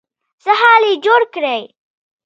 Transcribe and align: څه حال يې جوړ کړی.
څه 0.43 0.51
حال 0.61 0.83
يې 0.89 0.93
جوړ 1.05 1.21
کړی. 1.33 1.61